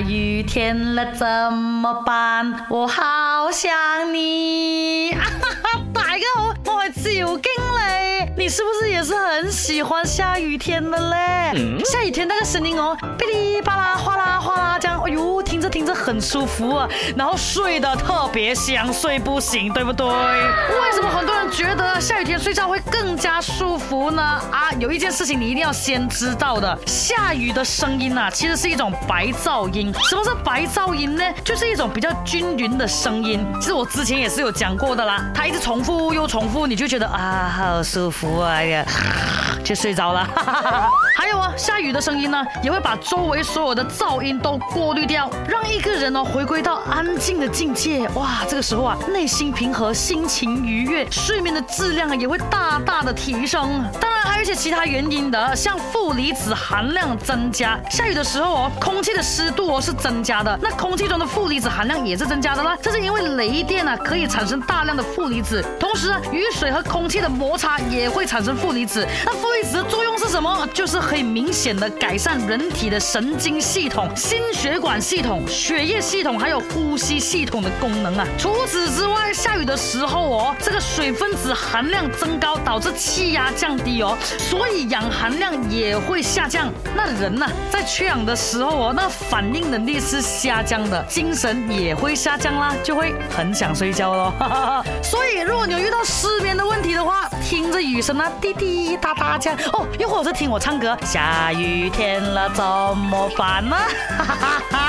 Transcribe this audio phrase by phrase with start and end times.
[0.00, 2.66] 雨天了怎么办？
[2.70, 3.70] 我好想
[4.14, 5.10] 你。
[5.92, 7.02] 大家好，我係趙
[7.40, 8.32] 經理。
[8.38, 11.52] 你是不是也是很喜欢下雨天的嘞？
[11.56, 20.06] 嗯、下雨天那个声音哦，噼里啪啦，哗啦哗啦，这样，哎呦，听着听着很舒服啊，然后睡得特别香，睡不醒，对不对？
[20.06, 24.22] 为什么很多人觉得下雨天睡觉会更加舒服呢？
[24.22, 29.92] 啊，有一件事情你一定要先知道的，下雨的声音啊，其实是一种白噪音。
[30.08, 31.24] 什么是白噪音呢？
[31.44, 33.44] 就是一种比较均匀的声音。
[33.60, 38.84] 其實我之前也是有讲过的啦，它一直重复又重复，你就觉得啊，好舒服啊，哎呀，
[39.64, 40.28] 就睡着了。
[41.16, 48.06] 还有啊，下雨的声音呢，也会把周围所有的噪音都过滤掉，让一个人哦回归到安静的境界。
[48.14, 53.84] 哇，这个时候啊，内心平和，心情愉悦，睡眠的质量啊也会大大的提升。
[54.00, 57.78] 当然还有一些其他原因的，像负离子含量增加。
[57.90, 62.76] 下雨的时候哦，空气的湿度哦是增加的，那空气中的负离子含量也是增加的啦。
[62.82, 69.06] 这是因为雷电啊可以产生大量的负离子，同时啊，雨水和空气的摩擦也会产生负离子。
[69.24, 70.66] 那负离子的作用是什么？
[70.74, 78.26] 就是可以明显的改善人体的神经系统、心血管系统、血液系统还有呼吸系统的功能啊。
[78.36, 86.68] 除此之外，下雨的时候哦，这个水分子含量增高，导致气压降低哦，所以氧含量也会下降。
[86.94, 94.84] 那人呢、在缺氧的时候哦，那反应能力是下降的，精神也会下降啦，就会很想睡觉咯。
[95.02, 103.76] 所以，如果你有遇到失眠的问题的话，听着雨声啊，滴滴答答这样哦，又或者听我唱歌，下雨天了怎么办呢
[104.70, 104.87] ？Green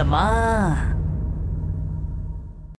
[0.00, 0.99] 什么